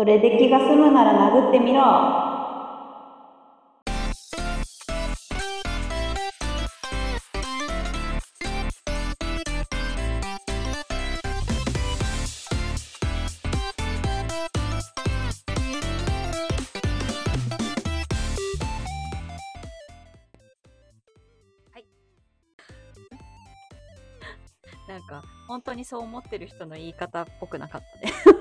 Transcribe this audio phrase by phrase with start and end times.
[0.00, 1.82] それで気が済むなら殴ってみろ。
[24.88, 28.39] なんか本当にそう思ってる人の言い方っぽくなかったね。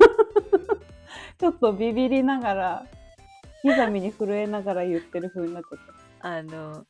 [1.40, 2.86] ちょっとビビりながら、
[3.64, 5.80] ギザミに震えながら言ってる風になっちゃっ
[6.22, 6.86] あの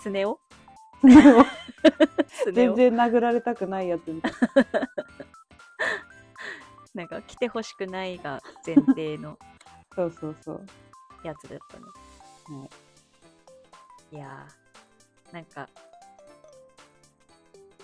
[0.00, 0.40] スネ夫？
[1.02, 1.08] た。
[2.28, 2.74] スネ夫？
[2.74, 4.32] 全然殴られたくないやつみたい。
[6.94, 9.38] なんか来てほしくないが前提の
[9.94, 10.66] そうそうそう。
[11.22, 11.84] やつだったね。
[12.60, 12.70] はい
[14.10, 15.68] いやーなんか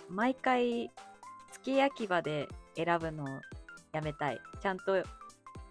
[0.09, 0.91] 毎回
[1.53, 3.27] 月焼き場で選ぶの
[3.93, 5.05] やめたいちゃんと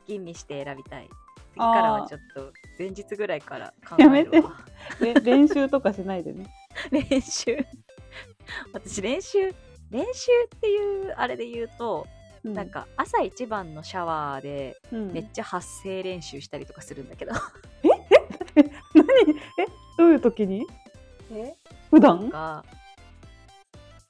[0.08, 1.10] 吟味して選びたい。
[1.54, 4.42] 次からはちょっと前日ぐらいから考えやめて。
[5.00, 6.48] で 練習とかしないでね。
[6.92, 7.58] 練習。
[8.74, 9.54] 私練習
[9.90, 12.08] 練習っていうあれで言うと、
[12.44, 17.32] うなん、か朝一番のシャワーでうん、めっちゃ発声練習したりとかするんだけど。
[18.94, 19.06] 何？
[19.60, 19.68] え？
[19.98, 20.66] どういう時に？
[21.32, 21.54] え？
[21.92, 22.30] 普段？
[22.30, 22.66] が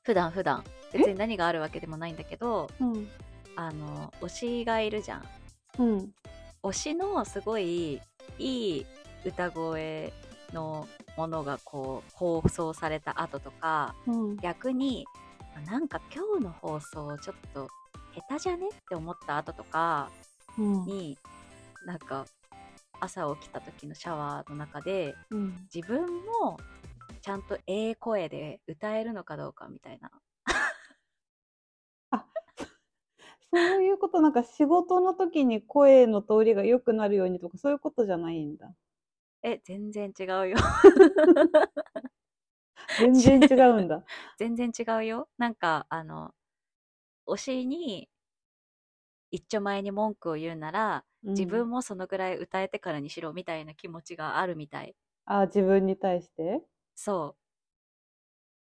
[0.03, 0.63] 普段普段。
[0.93, 3.09] 別に何があるわけでもないんだけどうん。
[3.55, 5.23] あの推しがいるじゃん
[5.79, 6.11] うん。
[6.63, 8.01] 推しのすごい
[8.39, 8.85] いい
[9.25, 10.13] 歌声
[10.53, 14.37] のものがこう放送された後とかうん。
[14.37, 15.05] 逆に
[15.55, 17.67] あなんか今日の放送ちょっと
[18.15, 20.09] 下手じゃねって思った後とか
[20.57, 20.85] うん。
[20.85, 21.17] に
[21.85, 22.25] なんか
[22.99, 25.67] 朝起きた時のシャワーの中でうん。
[25.73, 26.05] 自分
[26.41, 26.57] も
[27.21, 30.11] ちゃんとええ声で歌えるのかどうかみたいな
[33.53, 38.75] そういうこと、なんか仕事の時に声の通りが良くなるようにとか、そういうことじゃないんだ。
[39.43, 40.57] え全然違うよ。
[42.97, 44.07] 全然違うんだ。
[44.37, 45.29] 全然違うよ。
[45.37, 46.33] なんかあの
[47.27, 48.09] 推しに
[49.31, 51.05] 一丁前に文句を言うなら
[51.35, 54.95] 自分うん、もそのぐらい歌えてからにしろみたいな気持ちがあるみたい。
[55.25, 56.63] あ、自分に対して？
[56.97, 57.35] そ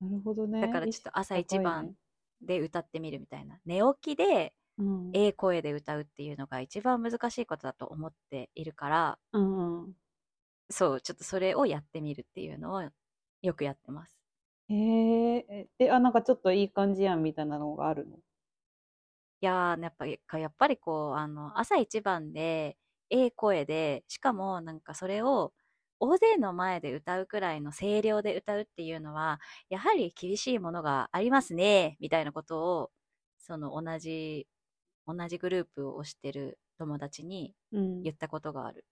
[0.01, 0.61] なるほどね。
[0.61, 1.95] うだからちょっと朝一番
[2.41, 3.61] で歌ってみるみたいな。
[3.65, 5.19] 寝起きでうん。
[5.19, 9.97] ええ声で歌うっていうのが一番難しいことだと思っているからうんうん。
[10.71, 12.83] そうちょっとそれをやってみるっていうのを
[13.43, 14.19] よくやってます
[14.69, 18.19] へえ、えで、あ、なんかちょっといい感じやんみたいなのがあるの？
[19.41, 22.79] いやーやっぱりやっぱりこうあの朝一番で
[23.11, 25.53] ええ声でしかもなんかそれを
[25.99, 32.91] 大勢の前で歌うくらいの声量で歌うっていうのはやはり厳しいものがありますねみたいなことを
[33.39, 34.47] その同じ
[35.07, 38.03] 同じグループを推してる友達にうん。
[38.03, 38.85] 言ったことがある。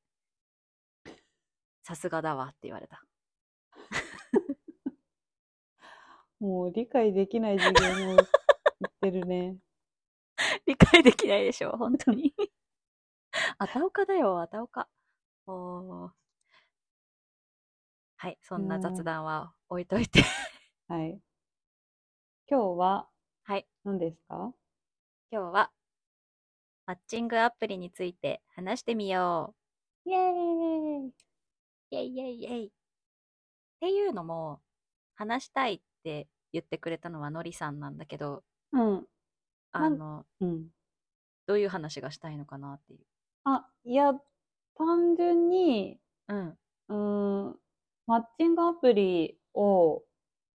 [1.83, 3.03] さすがだわって言われた。
[6.41, 9.59] もう理解できない次元を言ってるね。
[10.67, 12.35] 理解できないでしょ本当に。
[13.59, 14.89] あたおかだよ、あたおか。
[15.47, 16.11] おー
[18.17, 20.23] はい、そんな雑談は置いといて。
[20.89, 21.21] はい。
[22.49, 23.09] 今日は
[23.45, 24.55] はい、何ですか？
[25.31, 25.73] 今日は
[26.87, 29.55] マッチングアプリについて話してみよ
[30.07, 31.13] イエーイう。
[31.91, 32.67] イェイイェイイェイ。
[32.67, 32.71] っ
[33.81, 34.61] ていうのも、
[35.15, 38.43] 話したいって言ってくれたのはのりさんなんだけど、
[38.73, 39.07] うん。
[39.73, 40.69] あの、うん。
[41.47, 43.01] どういう話がしたいのかなっていう。
[43.45, 44.15] あ、いや、
[44.77, 45.99] 単純に、
[46.29, 46.59] うん。
[46.89, 47.57] うーん、
[48.07, 50.03] マッチングアプリを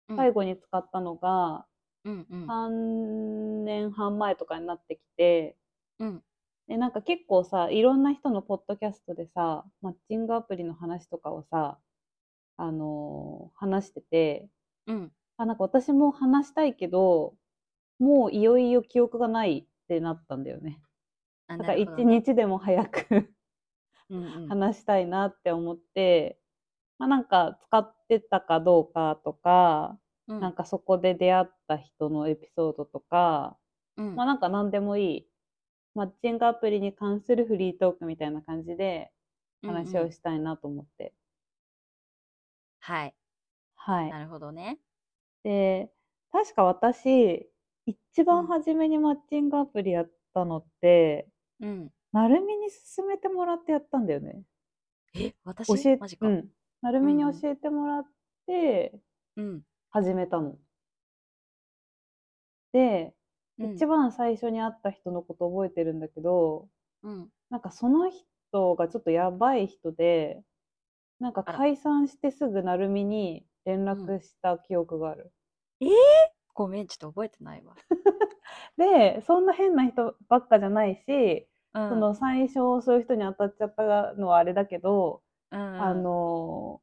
[0.08, 1.66] うん最後に使ったのが
[2.04, 2.46] うんうん。
[2.48, 5.58] 3年半前とかになってきて、
[6.00, 6.24] うん。
[6.68, 11.80] で、なんか結構さ、いろんな人のポッドキャストでさ、マッチングアプリの話とかをさ、
[12.58, 14.50] あのー話してて、
[14.88, 15.12] うん。
[15.38, 17.36] あ、なんか私も話したいけど、
[18.00, 20.82] もういよいよ記憶がないってなったんだよね。
[21.48, 23.34] あだから一なるほどね日でも早く
[24.10, 24.56] うんうん。
[24.60, 26.40] 話したいなって思って、
[26.98, 33.58] まあ、なんか使ってたかどうかとか、うんなんかそこで出会った人のエピソードとか、
[33.98, 35.30] うんまあなんか何でもいい。
[35.96, 39.12] マッチングアプリに関するフリートークみたいな感じで
[39.64, 41.14] 話うんうんをしたいなと思って。
[42.80, 43.16] はい。
[43.76, 44.10] はい。
[44.10, 44.80] なるほどね。
[45.44, 45.92] で、
[46.32, 47.50] 確か私、
[47.86, 51.28] 一番初めにマッチングアプリやったのって、
[51.60, 51.92] うん。
[52.12, 54.44] なるみに勧めてもらってやったんだよね。
[55.14, 55.84] え、私？
[55.84, 56.28] 教えマジか。
[56.28, 56.50] うん。
[56.82, 58.06] なるみにうんうん教えてもらっ
[58.48, 59.00] て
[59.38, 59.62] うん。
[59.92, 60.58] 始めたの。
[62.74, 63.14] で、
[63.60, 66.68] うん一番最初に会った人のこと覚えてるんだけど、
[67.04, 67.30] うん。
[67.50, 70.42] なんかその人がちょっとやばい人で、
[71.20, 75.32] なんか解散してすぐなるみに連絡した記憶がある。
[76.54, 77.76] ごめん、ちょっと覚えてないわ。
[78.78, 85.22] で、そんな変な人ばっかじゃないし、うん、その最初そういう人に当たっちゃったのはあれだけど、
[85.52, 86.82] うんうん、あの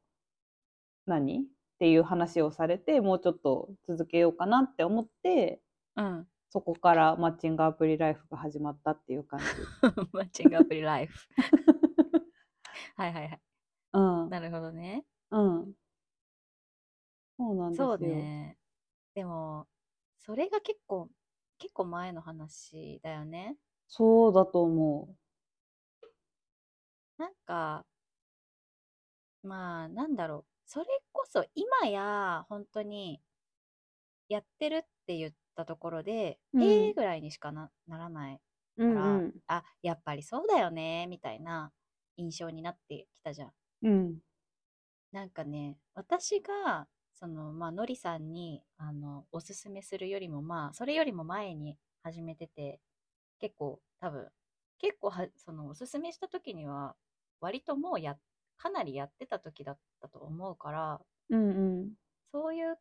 [1.05, 1.43] 何？
[1.43, 1.45] っ
[1.79, 5.61] ていう話をされてもうちょっと続けようかなって思って
[5.95, 6.27] うん。
[6.53, 9.45] そこからマッチングアプリライフが始まったっていう感じ。
[10.13, 11.27] マッチングアプリライフ。
[12.95, 13.41] はいはいはい。
[13.93, 14.29] うん。
[14.29, 15.03] なるほどね。
[15.31, 15.73] うん。
[17.39, 17.87] そうなんですよ。
[17.87, 18.59] そうね。
[19.15, 19.67] でも、
[20.19, 21.09] それが結構、
[21.57, 23.57] 結構前の話だよね。
[23.87, 25.09] そうだと思
[27.17, 27.83] なんか、
[29.41, 30.45] まあ、なんだろう。
[30.67, 33.23] それこそ今や本当に
[34.29, 38.41] やってるって言ったところで、うんええぐらいにしかなならない。
[38.77, 38.83] う。
[38.83, 39.43] うんからうん。
[39.47, 41.73] あ、やっぱりそうだよね、みたいな
[42.17, 43.53] 印象になってきたじゃん。
[43.81, 44.21] うん。
[45.11, 52.81] なんかね、私が、その、まあ、のりさんに、あの、おすすめするよりも、まあ、それよりも前に始めてて、
[53.39, 54.29] 結構、多分、
[54.79, 56.95] 結構は、その、おすすめした時には、
[57.41, 58.17] 割ともうや、
[58.57, 61.49] かなりやってた時だったと思うから、うん
[61.81, 61.93] うん。
[62.33, 62.77] そういう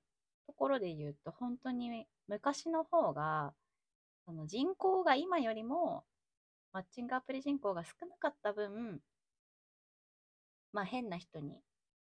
[0.46, 3.54] ところで言うと、本当に昔の方が、
[4.26, 6.04] その人口が今よりも、
[6.72, 9.02] マッチングアプリ人口が少なかった分、
[10.72, 11.62] まあ変な人に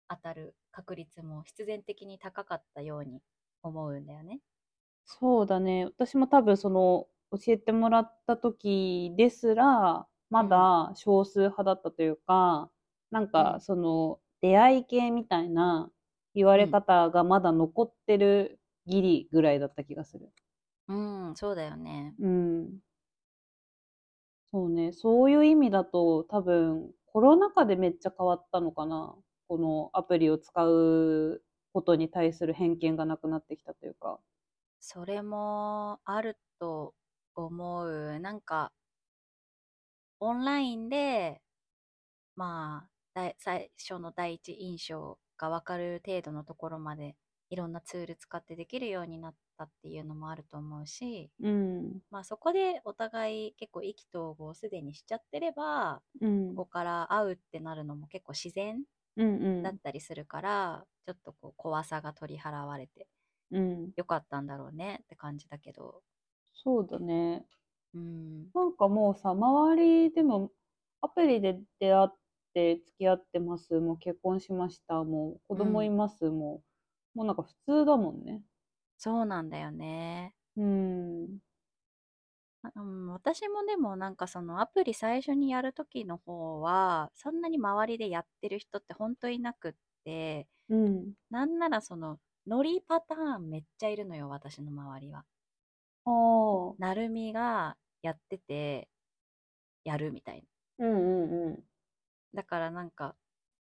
[0.09, 3.21] 当たる確率も必然的に高かったように
[3.63, 4.41] 思うんだよね。
[5.05, 5.85] そうだね。
[5.85, 12.71] 私も多分その教えてもらった時ですら、まだ少数派だったというか、
[13.11, 15.91] なんかうんその出会い系みたいな
[16.33, 20.31] 言われ方がまだ残ってるギリぐらいだった気がする。
[20.87, 20.93] う
[21.31, 22.13] ん、そうだよね。
[22.19, 22.79] うん。
[24.53, 24.91] そうね。
[24.91, 29.15] そういう意味だと多分コロナ禍でめっちゃ変わったのかな。
[29.47, 31.43] このアプリを使う
[31.73, 34.19] ことに対する偏見がなくなってきたというか。
[34.79, 36.95] それもあると
[37.35, 38.19] 思う。
[38.19, 38.73] なんか、
[40.19, 41.41] オンラインで、
[42.35, 47.15] まあ、最初の第一印象が分かる程度のところまで
[47.49, 52.01] いろんなツール使ってできるようになったっていうのもあると思うし、うん。
[52.11, 56.65] まあそこでお互い結構意気投合すでにしちゃってれば、うんこ。
[56.65, 58.83] こから会うってなるのも結構自然
[59.17, 63.07] うんうんだったりするから、ちょっとこう怖さが取り払われて
[63.51, 63.91] うん。
[63.95, 66.03] よかったんだろうねって感じだけど。
[66.53, 67.45] そうだね。
[67.93, 68.51] うん。
[68.53, 69.75] なんかもうさ、周
[70.07, 70.51] りでも
[71.01, 72.09] アプリで出会っ
[72.53, 76.63] て付き合ってます、もう結婚しました、もう子供います、も
[77.15, 78.43] う、もうなんか普通だもんね。
[78.97, 80.33] そうなんだよね。
[80.55, 81.41] うん。
[82.63, 89.73] あうん、私もでもなんかそのアプリ最初にやるときの方は、そんなに周りでやってる人って本当いなくっ
[90.03, 91.15] て、うん。
[91.31, 95.25] なんならその、ノリパターンめっちゃいるのよ、私の周りは。
[96.05, 96.11] あ
[96.77, 96.77] あ。
[96.77, 98.89] なるみがやってて、
[99.85, 100.47] やるみたいな。
[100.79, 101.67] うんうんうん。
[102.33, 103.15] だからなんか、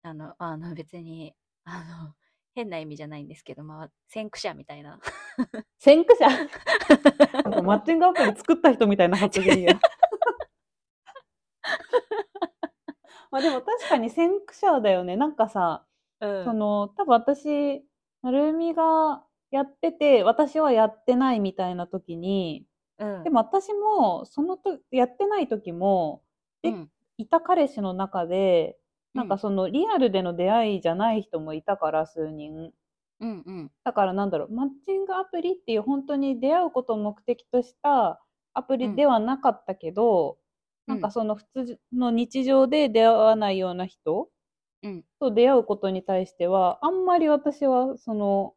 [0.04, 2.14] あの、あの別に、あの、
[2.54, 5.00] 変な意味じゃないんですけど、まあ、先駆者みたいな。
[5.80, 6.28] 先駆者？
[7.64, 9.80] マッチングアプリ作った人みたいな発言や。
[13.32, 15.16] まあでも確かに先駆者だよね。
[15.16, 15.86] なんかさ、
[16.20, 17.86] うんその、多分私、
[18.22, 22.66] なるみがやってて、私はやってないみたいな時に、
[23.00, 26.22] うんでも私も、そのと、やってない時も、
[26.62, 26.92] でうん
[27.22, 28.78] いた彼氏の中で、
[29.14, 32.72] なんうんかそのリアルでの出会いじゃない人もいたから、数人。
[33.20, 38.24] うんうんだからなんだろう、マッチングアプリっていう本当に出会うことを目的とした
[38.54, 40.42] アプリではなかったけど、うん
[40.88, 44.30] なんかその普通の日常で出会わないような人
[44.84, 48.56] うんと出会うことに対しては、あんまり私はその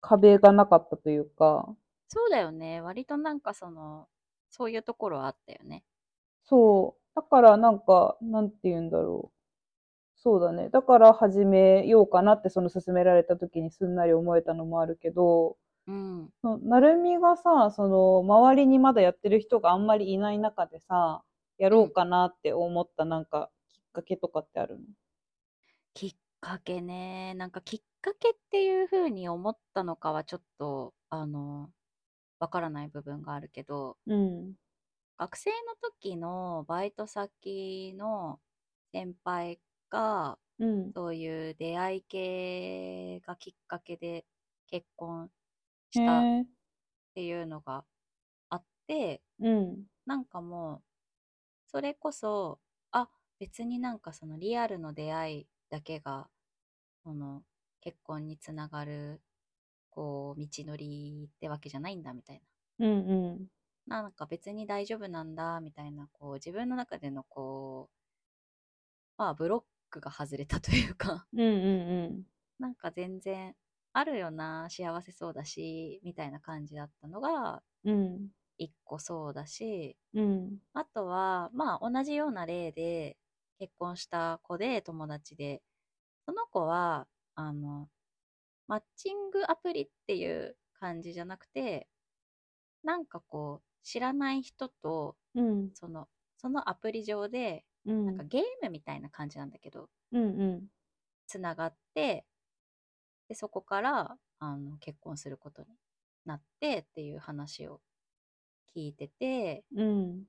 [0.00, 1.76] 壁がなかったというか、
[2.08, 2.80] そうだよね。
[2.80, 4.08] 割となんかその、
[4.50, 5.84] そういうところはあったよね。
[6.44, 7.05] そう。
[7.16, 9.36] だからなんか、なんて言うんだろう。
[10.16, 10.70] そうだね。
[10.70, 16.32] だから始めようかなってその勧められた時にすんなり思えたのもあるけど、うん。
[16.42, 21.24] なるみがさ、その周りにまだやってる人があんまりいない中でさ、
[21.58, 24.84] やろうかなって思ったなんかきっかけとかってあるの？
[25.94, 27.34] きっかけね。
[27.34, 31.72] なんかきっかけっていう風に思ったのかはちょっと、あの、
[32.40, 34.56] わからない部分があるけど、うん。
[35.18, 38.40] 学生の時のバイト先の
[38.92, 40.94] 先輩が、うん。
[40.94, 44.26] そういう出会い系がきっかけで
[44.66, 45.30] 結婚
[45.94, 46.46] へしたっえ。
[47.14, 47.86] ていうのが
[48.50, 49.86] あって、うん。
[50.06, 50.84] なんかも
[51.68, 52.60] それこそ、
[52.92, 56.30] あ、別になんかそのリアルの出会いだけが、
[57.04, 57.44] その
[57.80, 59.22] 結婚につながる、
[59.90, 62.42] こう、道のりってわけじゃないんだみたい
[62.78, 63.48] うんうん。
[63.86, 64.02] な。
[64.02, 67.96] なんか別に大丈夫なんだみたいな、こう、自分の中でのこう、
[69.18, 72.26] まあ、ブロックが外れたというか、うんうん
[72.58, 73.54] なんか全然
[73.92, 78.14] あるよな、幸せそうだし、みたいな感じだったのが、うん。
[78.14, 78.30] うん。
[78.58, 80.60] 一個そうだし、うん。
[80.74, 83.18] あとは、まあ同じような例で
[83.58, 85.62] 結婚した子で友達で、
[86.26, 87.90] その子は、あの、
[88.68, 91.88] マッチングアプリっていう感じじゃなくて、
[92.82, 95.70] なんかこう、知らない人と、うん。
[95.74, 98.06] その、そのアプリ上で、うん。
[98.06, 100.68] なんかゲームみたいな感じなんだけど、うんうん。
[101.28, 102.26] つながって、
[103.28, 105.68] で、そこから、あの、結婚することに
[106.24, 107.80] なってっていう話を
[108.74, 110.26] 聞いてて、うん。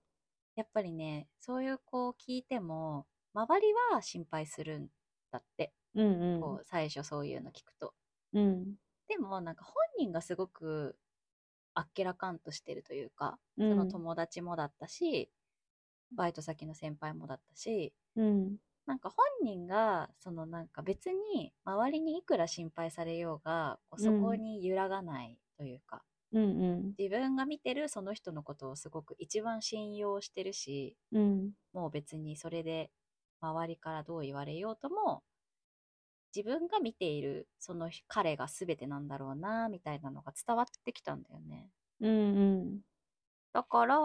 [0.55, 4.89] やっぱりね、そういう子を聞いても、周りは心配するん
[5.31, 6.41] だって、うんうん。
[6.41, 7.93] こう、最初そういうの聞くと。
[8.33, 8.77] うん。
[9.07, 10.97] でも、なんか本人がすごく
[11.77, 15.31] あっけらかんとしてるというか、うんその友達もだったし、
[16.15, 18.59] バイト先の先輩もだったし、うん。
[18.85, 26.97] なんか本人が、そのなんか別に周りにいくら心配されようが、こうそこに揺らがないというか、うんうん。
[26.97, 31.53] 自分が見てるその人のことをすごく一番信用してるし、うん。
[31.73, 32.91] もう別にそれで
[33.41, 35.23] 周りからどう言われようとも、
[36.37, 41.71] 自分が見ているその彼が全てなんだろうな、みたいなのが伝わってきたんだよね。
[41.99, 42.81] うんうん。
[43.53, 43.97] だから、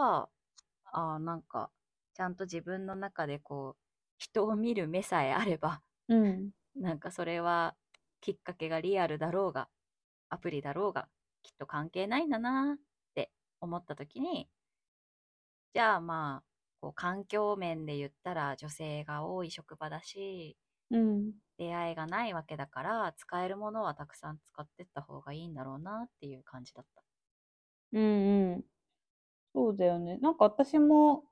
[0.85, 1.73] あーなんか、
[2.15, 3.83] ちゃんと自分の中でこう、
[4.19, 6.53] 人を見る目さえあれば、うん。
[6.77, 7.77] なんかそれは
[8.21, 9.71] きっかけがリアルだろうが、
[10.31, 11.09] アプリだろうが、
[11.43, 12.79] きっと関係ないんだなっ
[13.15, 14.51] て思った時に、
[15.75, 16.49] じゃあまあ、
[16.81, 20.57] こう環境面で言ったら女性が多い職場だし、
[20.93, 21.35] うん。
[21.57, 27.03] 出会いがないわけだから、使えるものはたくさん使ってった方がいいんだろうなっていう感じだった。
[27.93, 28.65] うんうん。
[29.55, 30.19] そうだよね。
[30.19, 31.25] なんか私も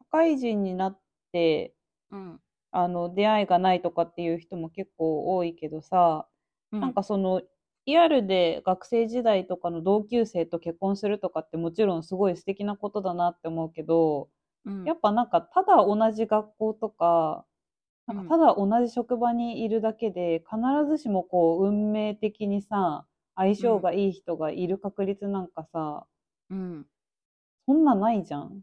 [0.00, 1.00] 社会人になっ
[1.32, 1.76] て、
[2.10, 2.40] うん。
[2.72, 6.28] あの、出会いがないとかっていう人も結構多いけどさ、
[6.72, 7.42] うんなんかその、
[7.86, 14.30] リアルで学生時代とかの同級生と結婚するとかってもちろんすごい素敵なことだなって思うけど、
[14.64, 17.46] うんやっぱなんかただ同じ学校とか、
[18.12, 20.56] なんかただ同じ職場にいるだけで、必
[20.88, 26.06] ずしもこう運命的にさ、相性がいい人がいる確率なんかさ、
[26.50, 26.86] うん。
[27.66, 28.62] そんなないじゃん。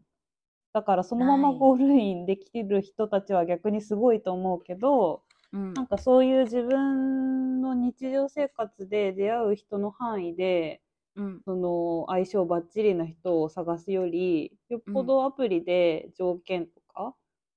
[0.72, 5.74] だからそのままゴールインできる人たちは逆にすごいと思うけど、うん。
[5.74, 10.82] なんかそういう自分の日常生活で出会う人の範囲で、
[11.16, 11.42] うん。
[11.44, 16.68] その相性バッチリな人を探すより、よっぽどアプリで条件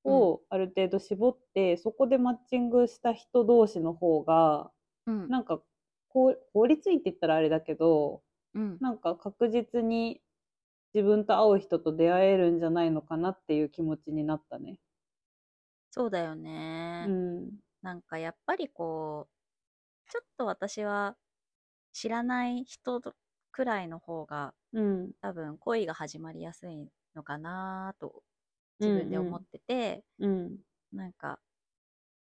[0.03, 4.71] をある程度絞って、そこでマッチングした人同士の方が、
[5.05, 5.29] うん。
[5.29, 5.63] なんか
[6.09, 6.35] 効
[6.67, 8.81] 率いいって言ったらあれだけど、うん。
[8.81, 10.21] なんか確実に
[10.93, 14.79] 自分と合う人と出会えるんじゃないのかなっていう気持ちになったね。
[15.89, 17.09] そうだよね。
[17.09, 17.61] うん。
[17.81, 19.29] なんかやっぱりこ
[20.07, 21.17] う、ちょっと私は
[21.93, 23.15] 知らない人と
[23.51, 25.13] くらいの方がうん。
[25.21, 28.23] 多分恋が始まりやすいのかなと
[28.81, 30.63] 自分で思ってて、うん。
[30.93, 31.41] なんか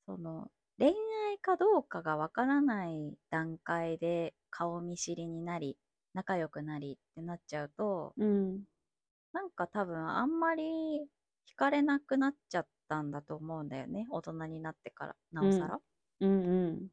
[0.06, 0.94] その恋
[1.30, 5.78] 愛かどうかがわからない段階で顔見知りになり
[6.14, 8.66] 仲良くなりってなっちゃうとうん。
[9.32, 10.62] なんか多分あんまり
[11.48, 15.80] 惹かれなくなっちゃったんだと思うんだよね大人になってからなおさら。
[16.20, 16.30] うん。
[16.30, 16.90] うん。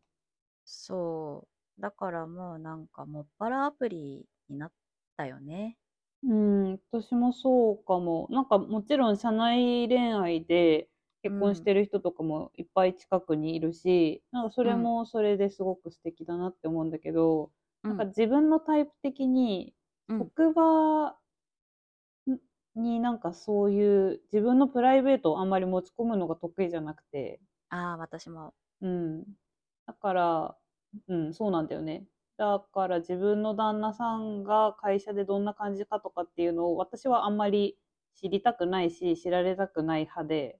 [0.66, 1.48] そ
[1.78, 1.82] う。
[1.82, 4.74] だからもうなんかもっぱらアプリになっ
[5.16, 5.78] たよね。
[6.24, 8.28] うん、私もそうかも。
[8.32, 10.90] なんかもちろん社内恋愛で
[11.22, 17.52] 結婚してる人とかもいっぱい近くにいるし、なんかそれもそれですごく素敵だなって思うんだけど、
[17.88, 19.76] なんか自分のタイプ的に
[20.08, 21.18] うん職場
[22.76, 28.54] になんかそういう自分のプライベートをあんまり持ち込むのが得意じゃなくて、ああ、私も。
[28.82, 29.38] うん。
[29.86, 30.58] だから、
[31.08, 32.08] うん、そうなんだよね。
[32.38, 37.78] だから自分の旦那さんが会社でどんな感じかとかっていうのを私はあんまり
[38.16, 40.60] 知りたくないし、知られたくない派で、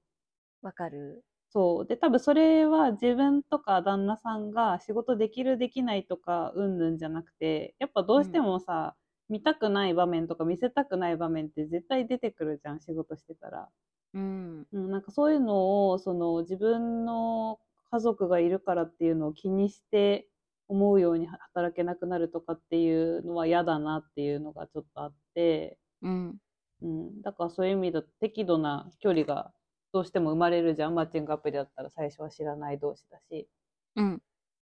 [0.62, 1.26] わかる。
[1.50, 1.86] そう。
[1.88, 8.96] で、多分それは自分とか旦那さんが仕事できるできないとか、うんぬんじゃなくて、やっぱどうしてもさ、
[9.30, 13.70] 見たくない場面とか見せたくない場面って絶対出てくるじゃん、仕事してたら。
[14.14, 14.68] うん。
[14.72, 17.60] うん、なんかそういうのを、その自分の
[17.92, 20.30] 家族がいるからっていうのを気にして
[20.68, 26.40] 思うように働けなくなるとかっていうのは嫌だなっていうのがちょっとあって、うん。
[26.82, 27.22] うん。
[27.22, 29.54] だからそういう意味だと適度な距離が
[29.94, 30.96] どうしても生まれるじゃん。
[30.96, 33.48] マッチングアプリだったら最初は知らない同士だし、
[33.96, 34.22] うん。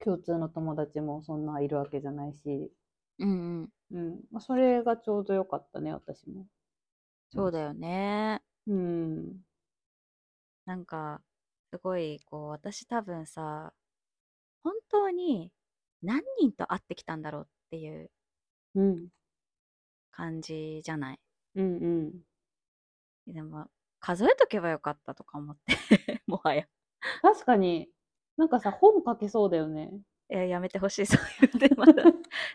[0.00, 2.72] 共通の友達もそんないるわけじゃないし、
[3.18, 3.72] うんうん。
[3.90, 4.20] うん。
[4.30, 6.46] まあ、それがちょうどよかったね、私も。
[7.32, 8.42] そうだよね。
[8.66, 9.44] うん。
[10.66, 11.22] なんか、
[11.70, 13.72] すごい、こう、私多分さ、
[14.64, 15.52] 本当に
[16.02, 18.10] 何人と会ってきたんだろうっていう
[18.74, 19.08] うん。
[20.12, 21.20] 感じじゃない？
[21.56, 21.76] うん
[23.26, 23.32] うん。
[23.34, 23.66] でも、
[24.00, 25.74] 数えとけばよかったとか思って、
[26.26, 26.66] もはや。
[27.22, 27.88] 確かに、
[28.36, 29.92] なんかさ、本書けそうだよね。
[30.30, 32.04] いや、やめてほしい、そういうのまだ。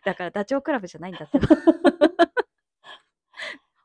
[0.06, 1.40] だから、ダチョウ倶楽部じゃないんだって。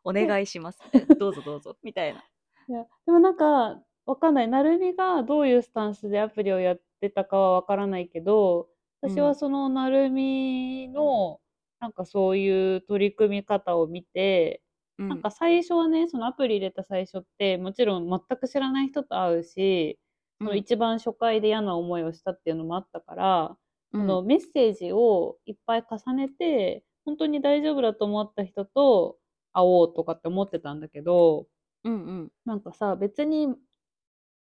[0.05, 0.79] お願いします。
[1.19, 1.76] どうぞどうぞ。
[1.83, 2.25] みたいな。
[2.69, 4.49] いや、でもなんか、わかんない。
[4.49, 8.70] なるみがどういうスタンスでアプリをやってたかはわからないけど、
[9.02, 9.25] 私うん。
[9.25, 11.40] はそのなるみの、
[11.80, 14.62] なんかそういう取り組み方を見て、
[14.99, 15.09] うん。
[15.09, 19.99] なんか最初はね、そのアプリ入れた最初って、もちろん全く知らない人と会うし、
[20.42, 23.59] その一番初回で嫌な思いをしたっていうのもあったから、
[23.92, 24.00] うん。
[24.00, 29.19] そのメッセージをいっぱい重ねて、本当に大丈夫だと思った人と
[29.52, 31.47] 会おうとかって思ってたんだけど、
[31.85, 32.33] うんうん。
[32.45, 33.49] なんかさ、別に、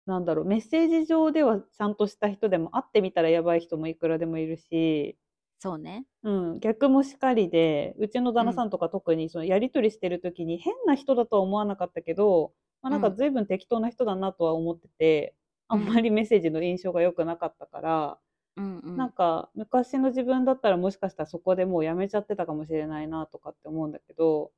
[0.06, 5.16] なんだろう、メッセージ上ではちゃんとした人でも会ってみたらやばい人もいくらでもいるし、
[5.58, 6.06] そうね。
[6.24, 13.14] うん、逆もしかりで、うちの旦那さんとか特にそのやり取りしてる時に変な人だとは思わなかったけど、まあ、なんかうん。
[13.14, 15.36] 随分適当な人だなとは思ってて、
[15.68, 18.18] あんまりメッセージの印象が良くなかったから、
[18.56, 18.96] うんうん。
[18.96, 24.52] なんか昔の自分だったらもしかしたらそこでもうやめちゃってたかもしれないなとかって思うんだけど、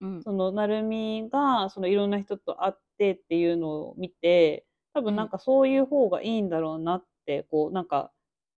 [0.00, 0.22] うん。
[0.22, 8.12] そのなるみがそのいろんな人と会ってっていうのを見て多分なんかそういう方がいいんだろうなって、こうなんか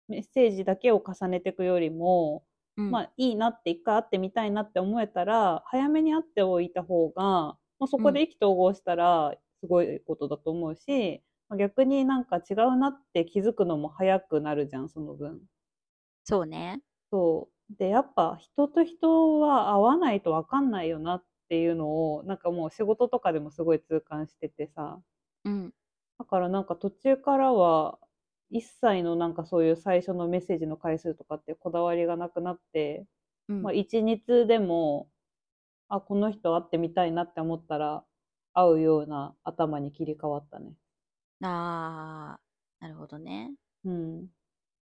[0.07, 2.45] メッセージだけを重ねていくよりも、
[2.77, 15.41] うんまあいいなって一回会ってみたいなって思えたら早めに会っておいた方が、まあ、そこで意気投合したらすごいことだと思うし、まあ逆になんか違うなって気づくのも早くなるじゃんその分。
[16.25, 16.81] そうね。
[17.11, 17.75] そう。
[17.77, 25.01] で、やっぱ人と人は会わないと分かんないよなっていうのを、なんかもう仕事とかでもすごい痛感しててさ。
[25.45, 25.73] うん。
[26.19, 27.99] だからなんか途中からは、
[28.49, 33.07] 一切のなんかそういう最初のメッセージの回数とかってこだわりがなくなって、
[33.47, 35.11] うんまあ一日でも、
[35.89, 38.05] あ、この人会ってみたいなって思ったら、
[38.53, 40.75] 会うような頭に切り替わったね。
[41.41, 43.55] あー、なるほどね。
[43.83, 44.29] うん。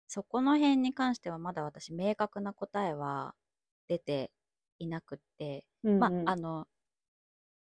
[0.07, 3.35] そこの辺に関してはまだ私明確な答えは
[3.89, 4.31] 出て
[4.79, 6.69] いなくって、うん、まうんあ、あの、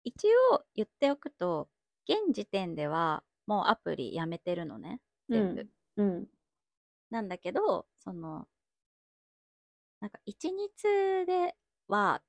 [0.03, 1.69] 一応言っておくと、
[2.05, 5.67] 現時点ではもうアプリやめてるのね、全部。
[5.97, 6.27] うん。
[7.09, 8.47] なんだけど、その、
[10.01, 11.55] なんか一日で
[11.87, 12.21] は、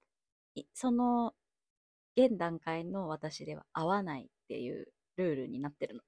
[0.55, 1.35] いその、
[2.17, 6.03] 現段階の私では合わないっていうルールになってるの。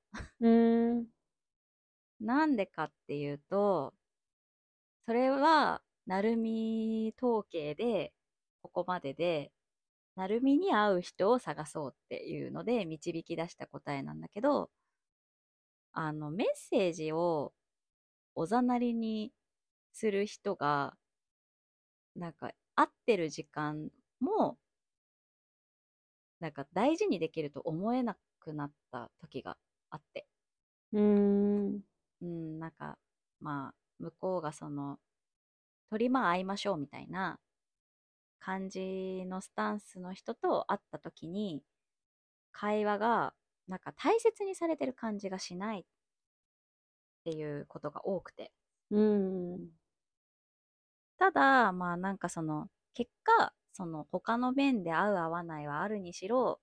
[2.21, 3.95] なんでかっていうと、
[5.07, 8.13] それは、なるみ統計で、
[8.63, 9.53] ここまでで、
[10.17, 14.71] なるみに会う人を探そうっていうので導き出した答えなんだけど、
[15.93, 17.53] あの、メッセージを
[18.35, 19.33] おざなりに
[19.93, 20.97] する人が、
[22.15, 24.59] なんか、会ってる時間も、
[26.41, 29.57] なんか大事にできると思えなくなった時が
[29.91, 30.27] あって。
[30.93, 31.81] うーん。
[32.23, 32.99] うん、なんか、
[33.41, 34.99] まあ、向こうがその、
[35.91, 37.41] 取りま会いましょうみたいな
[38.41, 41.63] 感じのスタンスの人と会った時に、
[42.53, 43.35] 会話が、
[43.71, 45.85] なんか大切にされてる感じがしないっ
[47.25, 48.53] ていうことが多くて。
[48.91, 49.71] うん。
[51.19, 56.61] ただ、まあなんかその、結果、その他の面で合う合わないはあるにしろ、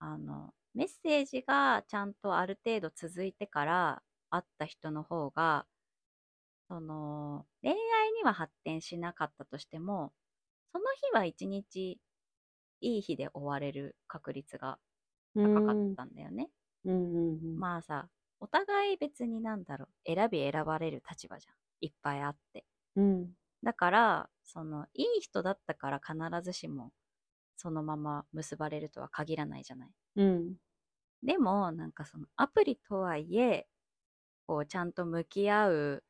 [0.00, 5.66] あの、メッセージがちゃんとある程度続いてから会った人の方が、
[6.68, 7.76] その、恋愛
[8.12, 10.12] には発展しなかったとしても、
[10.72, 12.00] その日は一日
[12.80, 14.78] いい日で終われる確率が
[15.38, 16.50] 高かったんだよね。
[16.84, 17.60] うんうんうん。
[17.60, 18.08] まあさ、
[18.40, 21.54] お互い別になんだろう、選び選ばれる立場じゃん。
[21.80, 22.64] いっぱいあって。
[22.96, 23.34] うん。
[23.62, 26.92] だから、その、いい人だったから必ずしも、
[27.56, 29.94] そのまま結ばれるとは限らないじゃない。
[30.16, 30.58] うん。
[31.22, 33.68] でも、なんかその、アプリとはいえ、
[34.46, 36.04] こう、ちゃんと向き合う、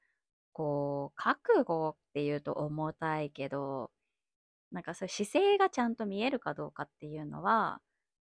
[0.52, 3.92] こう、覚悟っていうと重たいけど、
[4.72, 7.82] なんかそういう姿勢がちゃんと見えるかどうかっていうのは、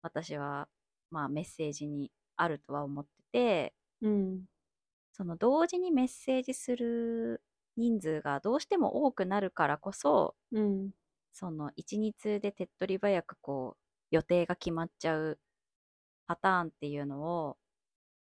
[0.02, 0.68] 私は、
[1.10, 4.44] まあメッセージにあるとは思ってて、うん。
[5.12, 7.42] その同時にメッセージする
[7.76, 10.90] 人数がどうしても多くなるからこそ、うん。
[11.32, 15.38] その一日で手っ取り早くこう予定が決まっちゃう
[16.26, 17.56] パターンっていうのを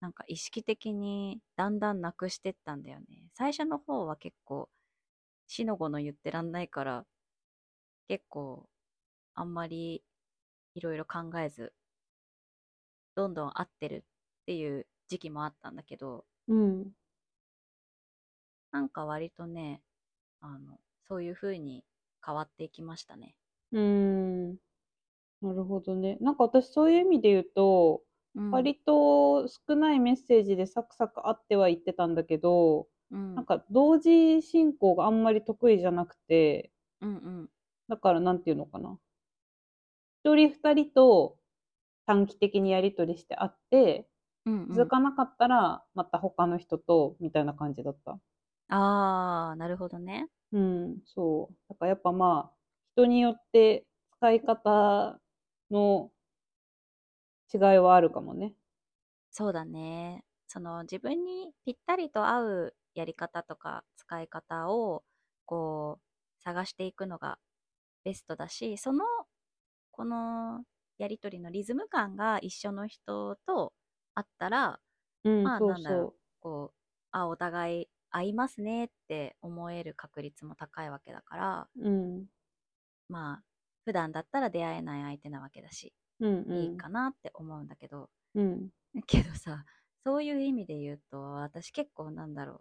[0.00, 3.06] なんか意識的にだんだんなくしてったんだよね。
[3.34, 4.68] 最初の方は結構
[5.46, 7.04] しのごの言ってらんないから
[8.08, 8.68] 結構
[9.34, 10.02] あんまり
[10.74, 11.72] いろいろ考えず
[13.16, 16.84] どんどん合ってるっていう時期もあったんだけどうん。
[18.70, 19.80] なんか割とね
[20.40, 21.82] あのそういう風に
[22.24, 23.34] 変わっていきましたね。
[23.72, 24.50] うーん。
[25.42, 26.18] なるほどね。
[26.20, 28.02] なんか私そういう意味で言うと、
[28.34, 37.48] うん、割と少ないメッセージでサクサクあっては言ってたんだけど、うん、なんか同時進行があんまり得意じゃなくて、うんうん
[37.88, 38.98] だからなんていうのかな。
[40.24, 41.36] 一人二人と
[42.06, 44.08] 短期的にやり取りして会って、
[44.46, 48.20] うんうん続かなかったらまた他の人とみたいな感じだった。
[48.68, 50.28] ああなるほどね。
[50.52, 51.54] うん、そう。
[51.68, 52.56] だからやっぱまあ、
[52.94, 53.86] 人によって
[54.18, 55.18] 使い方
[55.70, 56.10] の
[57.52, 58.54] 違いはあるかもね。
[59.30, 60.24] そうだね。
[60.48, 65.04] その自分にぴったりと合うやり方とか使い方を
[65.44, 67.38] こう探していくのが
[68.04, 69.04] ベストだし、その
[69.90, 70.64] この
[70.98, 73.72] やりとりのリズム感が一緒の人と
[74.14, 74.80] あったら、
[75.24, 76.76] うん、まあなんだろうそこう、
[77.12, 81.88] あ、お互い合いますねって思える確率も高いわけだから、う。
[81.88, 82.26] うん、
[83.08, 83.44] まあ
[83.84, 86.58] 普段だったら出会えない相手なわけだし、うん、うん。
[86.58, 88.70] いいかなって思うんだけど、うん、
[89.06, 89.64] けどさ、
[90.04, 92.60] そういう意味で言うと、私結構なんだろう、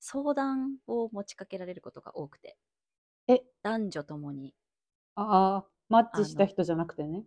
[0.00, 2.56] 相談を持ちかけられることが多くて。
[3.28, 3.42] え？
[3.62, 4.54] 男女ともに。
[5.16, 7.24] ああ、マッチした人じゃなくてね。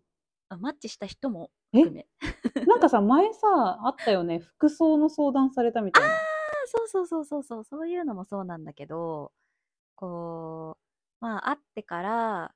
[0.52, 1.84] あマッチした人もえ？
[1.84, 2.08] 含め。
[2.68, 3.48] なんかさ、前さ、
[3.86, 4.40] あったよね。
[4.40, 6.10] 服装の相談されたみたいな。
[6.14, 6.18] あ
[6.68, 9.32] そうそうそうそうそう、そういうのもそうなんだけど、
[9.96, 10.82] こう、
[11.22, 12.54] まあ会ってから、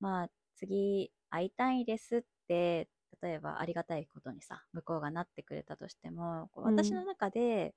[0.00, 2.88] まあ次会いたいですって、
[3.22, 7.74] 例えばありがたいことにさ、向こうがなってくれたとしても、私の中で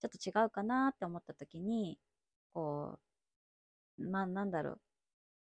[0.00, 2.00] ちょっと違うかなって思った時に、
[2.52, 2.98] こ
[3.98, 4.80] う、まあなんだろう、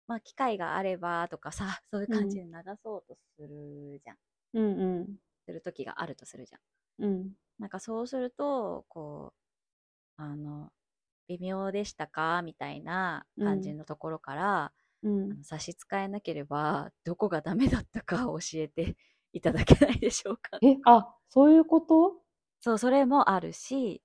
[0.07, 2.51] まあ機会があればとかさ、そういう感じで流
[2.83, 4.17] そうとするじゃん。
[4.53, 6.61] うん、うん、する時があるとするじゃん。
[6.99, 9.33] うん、なんかそうすると、こ
[10.19, 10.71] う、あの、
[11.29, 12.41] 微妙でしたか？
[12.43, 15.35] みたいな感じのところから、うんあ。
[15.37, 18.97] の差し支えなければ、どこがダメだったか教えて
[19.33, 20.61] いただけないでしょうか？
[20.61, 22.21] え、あ、そういうこと？
[22.61, 24.01] そう、それもあるし、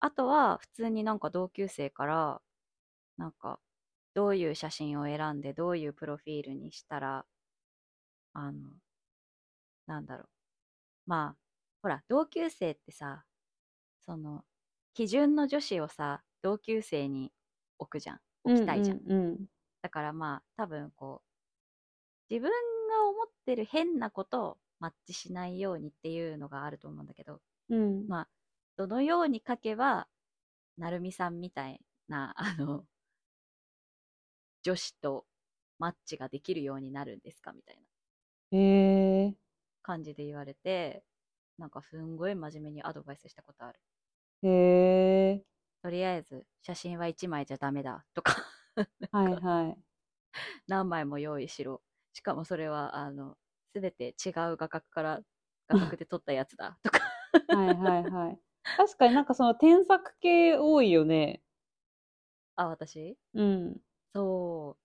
[0.00, 2.42] あとは普通になんか同級生から、
[3.18, 3.60] なんか、
[4.16, 7.26] どういう写真を選んで、どういうプロフィールにしたら、
[8.32, 8.70] あの、
[9.86, 10.28] なんだろう。
[11.06, 11.36] まあ、
[11.82, 13.26] ほら、同級生ってさ、
[14.06, 14.44] その、
[14.94, 17.32] 基準の女子をさ、同級生に
[17.78, 18.20] 置くじゃん。
[18.44, 19.02] 置きたいじゃん。
[19.06, 19.46] うん、うん
[19.82, 21.22] だからまあ、多分こ
[22.30, 28.08] う、自分が思ってる変なことをマッチしないようにっていうのがあると思うんだけど、うん、うん。
[28.08, 28.28] まあ、
[28.76, 30.08] どのように書けば、
[30.78, 32.86] なるみさんみたいな、あの、
[34.66, 35.26] 女子と
[35.78, 37.52] マッチができるようになるんですか？
[37.52, 37.82] みたいな
[38.50, 38.58] へ
[39.28, 39.36] え。
[39.82, 41.02] 感じで言われて、
[41.56, 43.80] なんかすんごい真面目にアドバイスしたことある。
[44.42, 45.44] へえ。
[45.82, 48.36] とりあえず、写真は1枚じゃダメだとか、
[49.10, 49.82] はい、はい。
[50.66, 51.82] 何枚も用意しろ。
[52.12, 53.36] しかもそれは、あの、
[53.72, 55.20] すべて違う画角から、
[55.68, 57.00] 画角で撮ったやつだとか。
[57.48, 58.40] はい、はい、はい。
[58.76, 61.42] 確かになんかその添削系多いよね。
[62.56, 63.16] あ、私？
[63.34, 63.80] うん。
[64.14, 64.76] そう。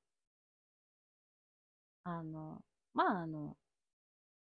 [2.04, 3.58] あの、まあ、あの、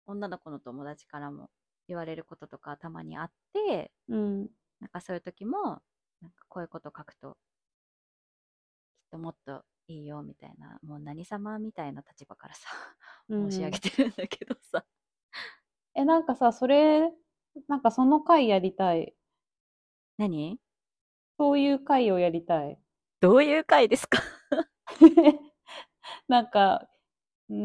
[0.06, 1.50] 女の子の友達からも
[1.88, 4.50] 言われることとかたまにあって、うん。
[4.80, 5.82] なんかそういう時も、
[6.22, 7.38] なんかこういうこと書くと、
[8.94, 12.68] きっともっといいよみたいな、もう何様みたいな立場からさ、
[13.28, 14.86] うん申し上げてるんだけどさ。
[15.94, 17.12] え、なんかさ、それ、
[17.68, 19.14] なんかその回やりたい。
[20.18, 20.60] 何？
[21.38, 22.80] そういう回をやりたい。
[23.20, 24.22] どういう回ですか？
[26.28, 26.88] なんか、
[27.50, 27.56] うー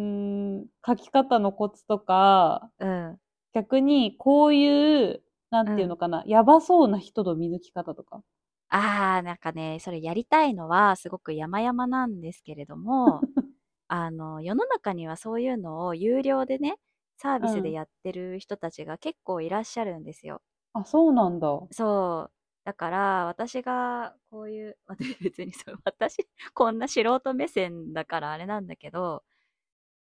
[0.61, 3.19] ん、書き方のコツとか、うん。
[3.53, 8.23] 逆にこういう、なんていうのかな、やばそうな人の見抜き方とか。
[8.69, 13.25] ああ、なんかね、それやりたいのはすごく山々なんですけれども、
[13.87, 16.77] あの、世の中にはそういうのを有料でね、
[17.17, 20.41] サービスでうんやってる人たちが結構いらっしゃるんですよ。
[20.73, 21.67] あ、そうなんだ。
[21.71, 22.34] そう。
[22.65, 24.97] だから、私がこういう、私
[25.31, 29.23] 別にそう、私、 こんな素人目線だからあれなんだけど、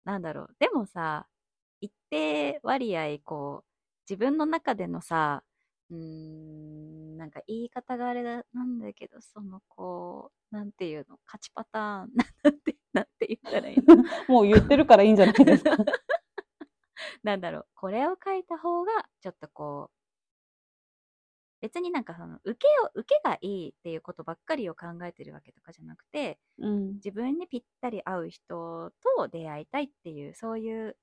[0.05, 0.57] なんだろう。
[0.59, 1.29] でもさ、
[1.81, 3.71] 一定割合、こう、
[4.11, 5.45] 自分の中でのさ、
[5.91, 12.11] うーん、なんか言い方があれだ、なんだけど、その、こう、なんていうの、勝ちパターン、
[12.45, 13.85] なんてなんて言ったらいいの？
[14.29, 15.77] もう言ってるからいいんじゃないですか。
[17.23, 20.06] なんだろう、これを書いた方が、ちょっとこう、
[21.67, 26.95] 別になんかその、受けを、受けがいいっていうことばっかりを考えてるわけとかじゃなくて、うん。
[26.95, 30.97] 自分にぴったり合う人と出会いたいっていう、そういう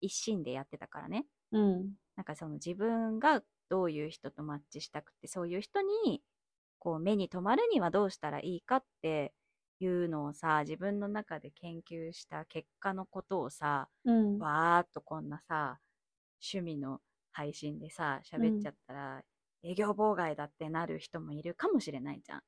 [0.00, 1.26] 一心でやってたからね。
[1.52, 1.92] うん。
[2.16, 6.22] なんかその自分がどういう人とマッチしたくて、そういう人に、
[6.78, 9.34] こう目に留まるにはどうしたらいいかって
[9.80, 14.38] いうのをさ、自分の中で研究した結果のことをさ、うん。
[14.38, 15.78] わーっとこんなさ、
[16.40, 17.00] 趣味の
[17.32, 19.22] 配信でさ、喋っちゃったら、
[19.66, 22.42] 営業妨害だってなる人もいるかもしれないじゃん。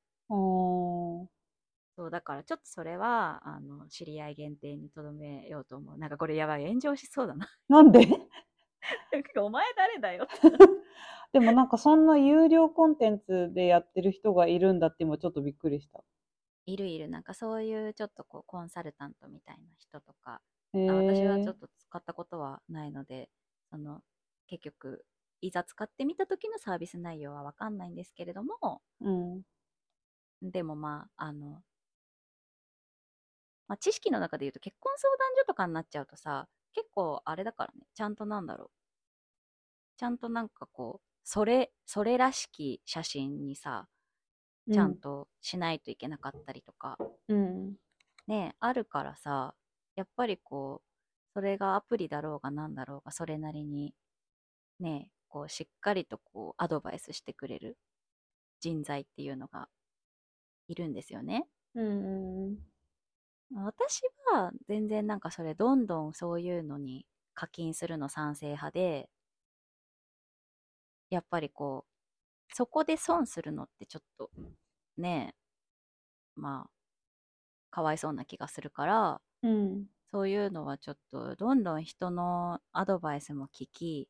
[1.96, 5.98] そう、だからちょっとそれは、あの、知り合い限定にとどめようと思う。
[5.98, 7.48] なんかこれやばい、炎上しそうだな。
[7.68, 8.00] なんで？
[9.40, 10.26] お前誰だよ。
[11.32, 16.02] でもなんかそんな有料コンテンツでやってる人がいるんだって今ちょっとびっくりした。
[16.66, 20.40] いるいる、なんかそういうちょっとこう、コンサルタントみたいな人とか、
[20.72, 23.30] へあ私はーちょっと使ったことはないので、
[23.70, 24.02] その、
[24.46, 25.04] 結局、
[25.40, 29.44] いざ使ってみた時のサービス内容はわかんないんですけれども、うん。
[30.42, 31.62] でもまあ、あの、
[33.66, 38.70] まあ、知識の中で言うと結婚相談所とかになっちゃうとさ、結構あれだからね、ちゃんとなんだろう。
[39.98, 43.88] ちゃんとなんかこう、それ、それらしき写真にさ、
[44.72, 47.78] ちゃんとしないといけなかったりとか、うん。
[48.28, 49.54] ね、あるからさ、
[49.96, 50.88] やっぱりこう、
[51.34, 53.94] それがアプリだろうがなんだろうが、それなりに、
[54.80, 57.78] ね、こう、しっかりとこう、アドバイスしてくれる
[58.60, 59.68] 人材っていうのが
[60.68, 61.46] いるんですよね。
[61.74, 62.46] うん。
[62.46, 62.58] うん。
[63.54, 69.08] 私は全然なんかそれどんどんそういうのに課金するの賛成派で、
[71.10, 74.30] やっぱりこう、そこで損するのってちょっと
[74.98, 75.34] ね、
[76.36, 76.70] まあ、
[77.70, 79.86] かわいそうな気がするから、うん。
[80.10, 84.08] そういうのはちょっとどんどん人のアドバイスも聞き、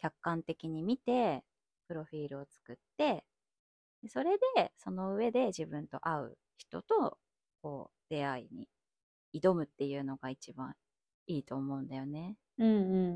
[0.00, 1.42] 客観的に見て、
[1.88, 3.24] プロフィールを作って、
[4.02, 7.18] でそれで、その上で自分と会う人と、
[7.62, 8.68] こう、出会いに
[9.34, 10.74] 挑むっていうのが一番
[11.26, 12.36] いいと思うんだよね。
[12.58, 12.66] うん。
[12.66, 12.70] う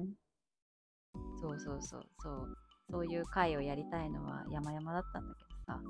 [0.04, 0.14] ん。
[1.40, 2.56] そうそうそう、そう。
[2.90, 5.80] そういう会をやりたいのは山々だったんだけどさ。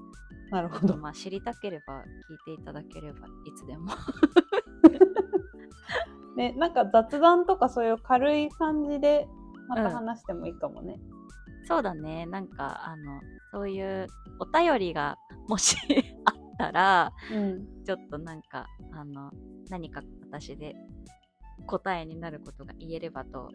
[0.50, 0.96] なるほど。
[0.96, 3.90] まあ知りたければ聞いていただければいつでも。
[6.36, 9.28] ね、なんか雑談とかそういう軽い感じで
[9.68, 10.98] まうんた話してもいいかもね。
[11.66, 12.26] そうだね。
[12.26, 14.06] なんか、あの、そういう
[14.38, 15.16] お便りが
[15.48, 15.76] もし
[16.24, 17.84] あったら、うん。
[17.84, 19.30] ちょっとなんか、あの、
[19.70, 20.74] 何か私で
[21.66, 23.50] 答えになることが言えればと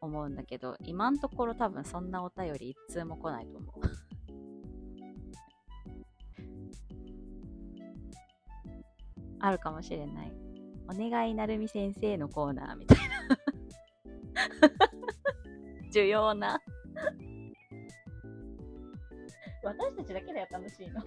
[0.00, 3.80] 思うんだけど、今のところ多分そんなお便り一通も来ないと思う。
[9.38, 10.32] あるかもしれない。
[10.88, 13.04] お願いなるみ先生のコーナーみたいな。
[15.94, 16.60] 重要な。
[19.62, 21.00] 私たちだけだよ、楽しいの。